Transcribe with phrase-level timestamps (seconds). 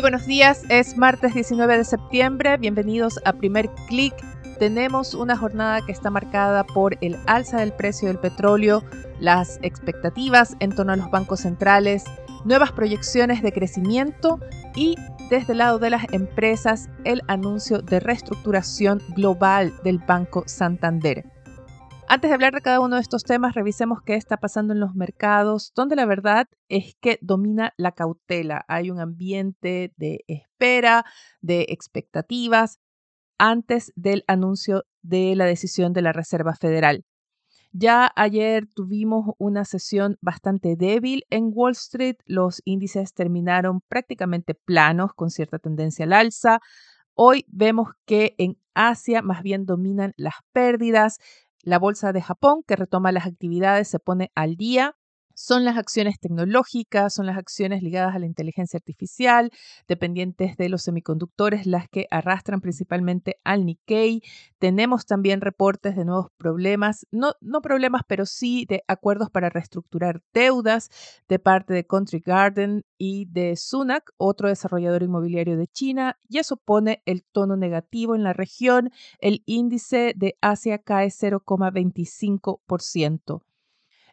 [0.00, 4.14] Muy buenos días, es martes 19 de septiembre, bienvenidos a Primer Click.
[4.58, 8.82] Tenemos una jornada que está marcada por el alza del precio del petróleo,
[9.18, 12.04] las expectativas en torno a los bancos centrales,
[12.46, 14.40] nuevas proyecciones de crecimiento
[14.74, 14.96] y
[15.28, 21.26] desde el lado de las empresas el anuncio de reestructuración global del Banco Santander.
[22.12, 24.96] Antes de hablar de cada uno de estos temas, revisemos qué está pasando en los
[24.96, 28.64] mercados, donde la verdad es que domina la cautela.
[28.66, 31.04] Hay un ambiente de espera,
[31.40, 32.80] de expectativas
[33.38, 37.04] antes del anuncio de la decisión de la Reserva Federal.
[37.70, 42.16] Ya ayer tuvimos una sesión bastante débil en Wall Street.
[42.24, 46.58] Los índices terminaron prácticamente planos, con cierta tendencia al alza.
[47.14, 51.18] Hoy vemos que en Asia más bien dominan las pérdidas.
[51.62, 54.96] La bolsa de Japón, que retoma las actividades, se pone al día
[55.40, 59.50] son las acciones tecnológicas, son las acciones ligadas a la inteligencia artificial,
[59.88, 64.20] dependientes de los semiconductores, las que arrastran principalmente al Nikkei.
[64.58, 70.22] Tenemos también reportes de nuevos problemas, no, no problemas, pero sí de acuerdos para reestructurar
[70.34, 70.90] deudas
[71.26, 76.58] de parte de Country Garden y de Sunac, otro desarrollador inmobiliario de China, y eso
[76.58, 78.90] pone el tono negativo en la región.
[79.20, 83.42] El índice de Asia cae 0,25%.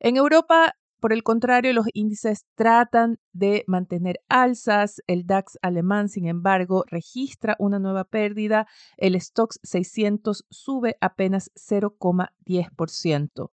[0.00, 5.02] En Europa, por el contrario, los índices tratan de mantener alzas.
[5.06, 8.66] El DAX alemán, sin embargo, registra una nueva pérdida.
[8.96, 13.50] El Stoxx 600 sube apenas 0,10%.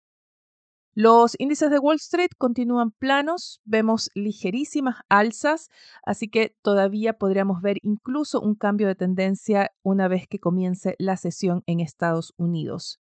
[0.93, 5.67] Los índices de Wall Street continúan planos, vemos ligerísimas alzas,
[6.05, 11.17] así que todavía podríamos ver incluso un cambio de tendencia una vez que comience la
[11.17, 13.01] sesión en Estados Unidos.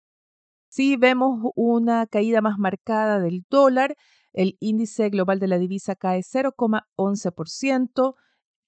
[0.71, 3.95] Si vemos una caída más marcada del dólar,
[4.39, 8.15] el índice global de la divisa cae 0,11%.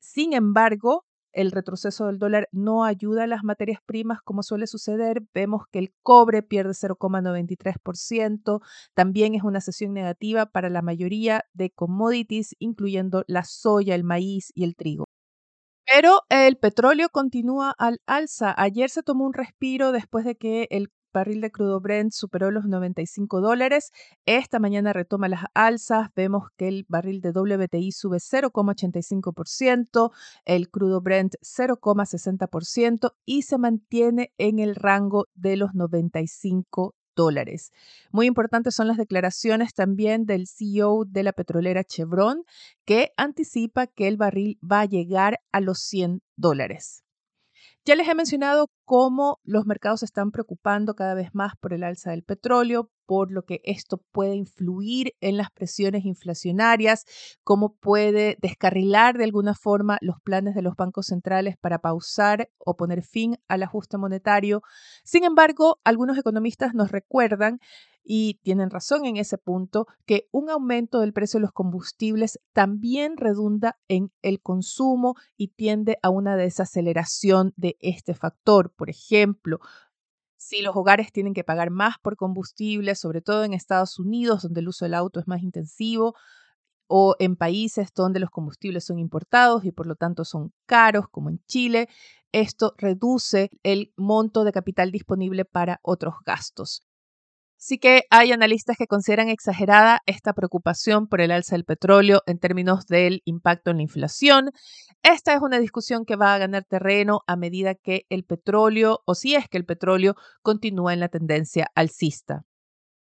[0.00, 5.22] Sin embargo, el retroceso del dólar no ayuda a las materias primas como suele suceder.
[5.32, 8.60] Vemos que el cobre pierde 0,93%.
[8.94, 14.50] También es una sesión negativa para la mayoría de commodities, incluyendo la soya, el maíz
[14.56, 15.04] y el trigo.
[15.86, 18.52] Pero el petróleo continúa al alza.
[18.56, 22.66] Ayer se tomó un respiro después de que el barril de crudo Brent superó los
[22.66, 23.92] 95 dólares.
[24.26, 26.10] Esta mañana retoma las alzas.
[26.14, 30.12] Vemos que el barril de WTI sube 0,85%,
[30.44, 37.72] el crudo Brent 0,60% y se mantiene en el rango de los 95 dólares.
[38.12, 42.44] Muy importantes son las declaraciones también del CEO de la petrolera Chevron,
[42.84, 47.04] que anticipa que el barril va a llegar a los 100 dólares.
[47.86, 51.82] Ya les he mencionado cómo los mercados se están preocupando cada vez más por el
[51.82, 57.06] alza del petróleo, por lo que esto puede influir en las presiones inflacionarias,
[57.42, 62.76] cómo puede descarrilar de alguna forma los planes de los bancos centrales para pausar o
[62.76, 64.60] poner fin al ajuste monetario.
[65.02, 67.60] Sin embargo, algunos economistas nos recuerdan
[68.02, 73.16] y tienen razón en ese punto, que un aumento del precio de los combustibles también
[73.16, 78.72] redunda en el consumo y tiende a una desaceleración de este factor.
[78.74, 79.58] Por ejemplo,
[80.36, 84.60] si los hogares tienen que pagar más por combustible, sobre todo en Estados Unidos, donde
[84.60, 86.14] el uso del auto es más intensivo,
[86.92, 91.30] o en países donde los combustibles son importados y por lo tanto son caros, como
[91.30, 91.88] en Chile,
[92.32, 96.82] esto reduce el monto de capital disponible para otros gastos.
[97.62, 102.38] Sí que hay analistas que consideran exagerada esta preocupación por el alza del petróleo en
[102.38, 104.50] términos del impacto en la inflación.
[105.02, 109.14] Esta es una discusión que va a ganar terreno a medida que el petróleo, o
[109.14, 112.44] si es que el petróleo, continúa en la tendencia alcista.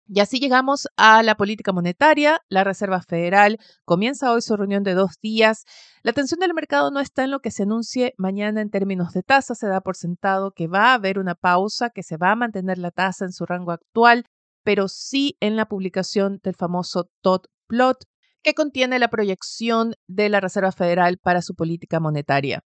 [0.08, 2.40] Y así llegamos a la política monetaria.
[2.48, 5.64] La Reserva Federal comienza hoy su reunión de dos días.
[6.02, 9.22] La atención del mercado no está en lo que se anuncie mañana en términos de
[9.22, 9.54] tasa.
[9.54, 12.78] Se da por sentado que va a haber una pausa, que se va a mantener
[12.78, 14.24] la tasa en su rango actual
[14.66, 17.98] pero sí en la publicación del famoso Tot Plot,
[18.42, 22.64] que contiene la proyección de la Reserva Federal para su política monetaria.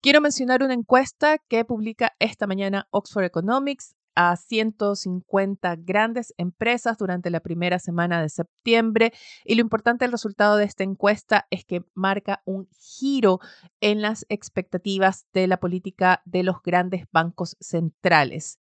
[0.00, 3.94] Quiero mencionar una encuesta que publica esta mañana Oxford Economics.
[4.18, 9.12] a 150 grandes empresas durante la primera semana de septiembre
[9.44, 13.40] y lo importante del resultado de esta encuesta es que marca un giro
[13.82, 18.58] en las expectativas de la política de los grandes bancos centrales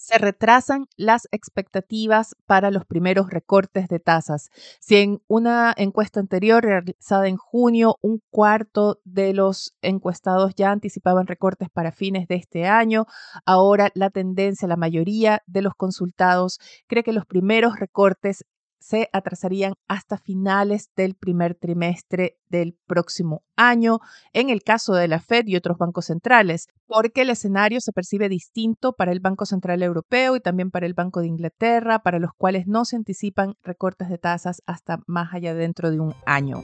[0.00, 4.48] se retrasan las expectativas para los primeros recortes de tasas.
[4.80, 11.26] Si en una encuesta anterior realizada en junio, un cuarto de los encuestados ya anticipaban
[11.26, 13.04] recortes para fines de este año,
[13.44, 18.46] ahora la tendencia, la mayoría de los consultados cree que los primeros recortes
[18.80, 24.00] se atrasarían hasta finales del primer trimestre del próximo año,
[24.32, 28.28] en el caso de la Fed y otros bancos centrales, porque el escenario se percibe
[28.28, 32.32] distinto para el Banco Central Europeo y también para el Banco de Inglaterra, para los
[32.34, 36.62] cuales no se anticipan recortes de tasas hasta más allá dentro de un año.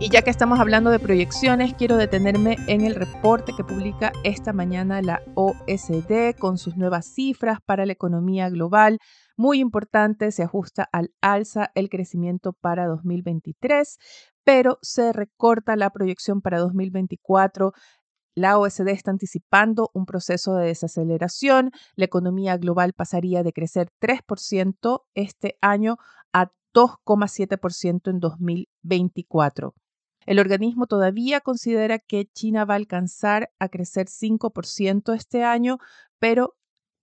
[0.00, 4.52] Y ya que estamos hablando de proyecciones, quiero detenerme en el reporte que publica esta
[4.52, 9.00] mañana la OSD con sus nuevas cifras para la economía global.
[9.36, 13.98] Muy importante, se ajusta al alza el crecimiento para 2023,
[14.44, 17.72] pero se recorta la proyección para 2024
[18.36, 21.72] la OSD está anticipando un proceso de desaceleración.
[21.96, 25.96] La economía global pasaría de crecer 3% este año
[26.32, 29.74] a 2,7% en 2024.
[30.28, 35.78] El organismo todavía considera que China va a alcanzar a crecer 5% este año,
[36.18, 36.54] pero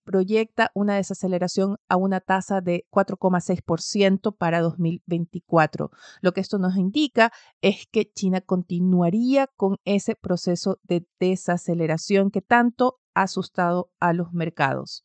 [0.04, 5.90] proyecta una desaceleración a una tasa de 4,6% para 2024.
[6.22, 7.32] Lo que esto nos indica
[7.62, 14.34] es que China continuaría con ese proceso de desaceleración que tanto ha asustado a los
[14.34, 15.04] mercados.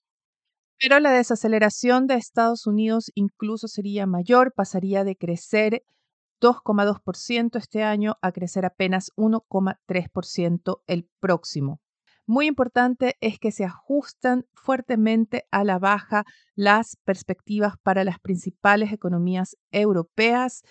[0.79, 5.85] Pero la desaceleración de Estados Unidos incluso sería mayor, pasaría de crecer
[6.41, 11.81] 2,2% este año a crecer apenas 1,3% el próximo.
[12.27, 18.93] Muy importante es que se ajustan fuertemente a la baja las perspectivas para las principales
[18.93, 20.63] economías europeas.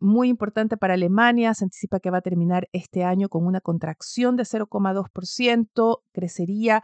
[0.00, 4.36] Muy importante para Alemania, se anticipa que va a terminar este año con una contracción
[4.36, 6.82] de 0,2%, crecería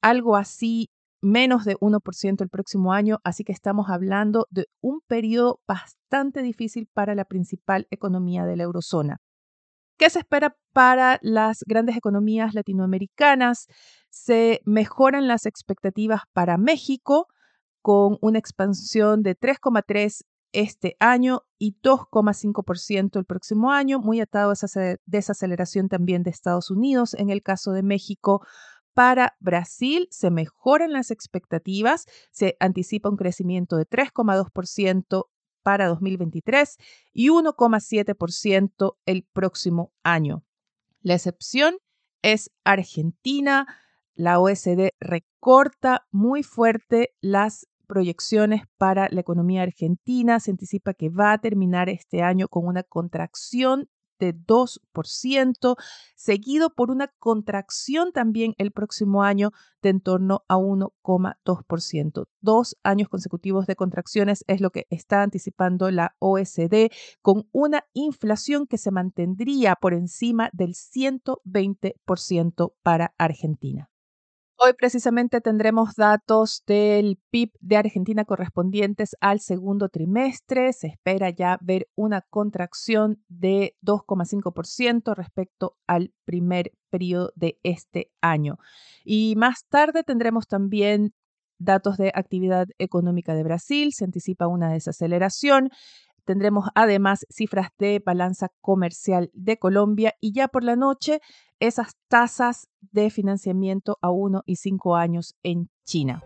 [0.00, 0.90] algo así
[1.22, 6.88] menos de 1% el próximo año, así que estamos hablando de un periodo bastante difícil
[6.92, 9.18] para la principal economía de la eurozona.
[9.96, 13.66] ¿Qué se espera para las grandes economías latinoamericanas?
[14.10, 17.28] Se mejoran las expectativas para México
[17.82, 20.22] con una expansión de 3,3
[20.52, 26.70] este año y 2,5% el próximo año, muy atado a esa desaceleración también de Estados
[26.70, 27.14] Unidos.
[27.14, 28.44] En el caso de México,
[28.94, 35.26] para Brasil se mejoran las expectativas, se anticipa un crecimiento de 3,2%
[35.62, 36.76] para 2023
[37.12, 40.44] y 1,7% el próximo año.
[41.00, 41.76] La excepción
[42.22, 43.66] es Argentina.
[44.14, 50.40] La OSD recorta muy fuerte las proyecciones para la economía argentina.
[50.40, 53.88] Se anticipa que va a terminar este año con una contracción
[54.26, 55.76] de 2%,
[56.14, 59.50] seguido por una contracción también el próximo año
[59.82, 62.24] de en torno a 1,2%.
[62.40, 66.90] Dos años consecutivos de contracciones es lo que está anticipando la OSD,
[67.20, 73.91] con una inflación que se mantendría por encima del 120% para Argentina.
[74.64, 80.72] Hoy precisamente tendremos datos del PIB de Argentina correspondientes al segundo trimestre.
[80.72, 88.58] Se espera ya ver una contracción de 2,5% respecto al primer periodo de este año.
[89.04, 91.12] Y más tarde tendremos también
[91.58, 93.92] datos de actividad económica de Brasil.
[93.92, 95.70] Se anticipa una desaceleración.
[96.24, 101.20] Tendremos además cifras de balanza comercial de Colombia y ya por la noche
[101.58, 106.22] esas tasas de financiamiento a 1 y 5 años en China.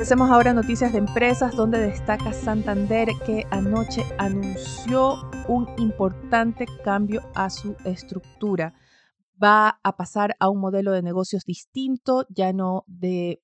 [0.00, 7.48] Hacemos ahora noticias de empresas donde destaca Santander que anoche anunció un importante cambio a
[7.48, 8.74] su estructura.
[9.42, 13.43] Va a pasar a un modelo de negocios distinto, ya no de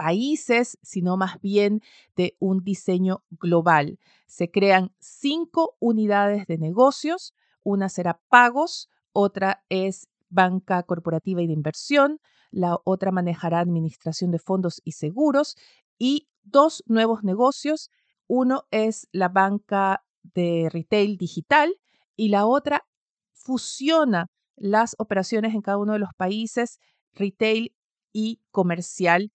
[0.00, 1.82] países, sino más bien
[2.16, 3.98] de un diseño global.
[4.26, 7.34] Se crean cinco unidades de negocios.
[7.64, 12.18] Una será pagos, otra es banca corporativa y de inversión,
[12.50, 15.56] la otra manejará administración de fondos y seguros
[15.98, 17.90] y dos nuevos negocios.
[18.26, 21.74] Uno es la banca de retail digital
[22.16, 22.86] y la otra
[23.34, 26.78] fusiona las operaciones en cada uno de los países,
[27.12, 27.74] retail
[28.14, 29.30] y comercial,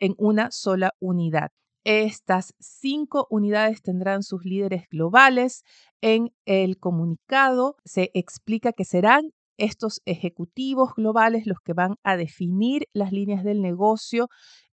[0.00, 1.50] en una sola unidad.
[1.84, 5.62] Estas cinco unidades tendrán sus líderes globales.
[6.00, 12.88] En el comunicado se explica que serán estos ejecutivos globales los que van a definir
[12.92, 14.28] las líneas del negocio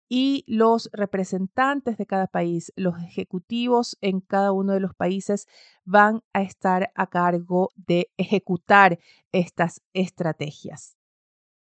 [0.08, 5.48] y los representantes de cada país, los ejecutivos en cada uno de los países
[5.86, 9.00] van a estar a cargo de ejecutar
[9.32, 10.98] estas estrategias.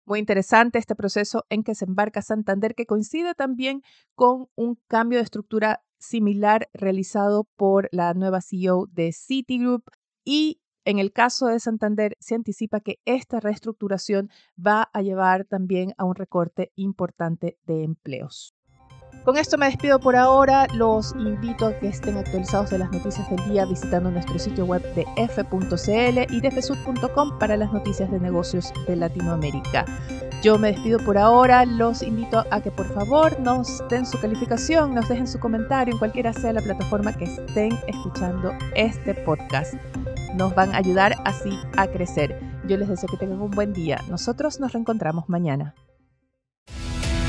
[0.08, 3.82] Muy interesante este proceso en que se embarca Santander, que coincide también
[4.14, 9.82] con un cambio de estructura similar realizado por la nueva CEO de Citigroup
[10.24, 15.92] y en el caso de Santander, se anticipa que esta reestructuración va a llevar también
[15.98, 18.57] a un recorte importante de empleos.
[19.24, 20.66] Con esto me despido por ahora.
[20.74, 24.82] Los invito a que estén actualizados de las noticias del día visitando nuestro sitio web
[24.94, 29.84] de f.cl y de fesud.com para las noticias de negocios de Latinoamérica.
[30.42, 31.66] Yo me despido por ahora.
[31.66, 35.98] Los invito a que por favor nos den su calificación, nos dejen su comentario en
[35.98, 39.74] cualquiera sea la plataforma que estén escuchando este podcast
[40.34, 42.38] nos van a ayudar así a crecer.
[42.66, 44.00] Yo les deseo que tengan un buen día.
[44.08, 45.74] Nosotros nos reencontramos mañana.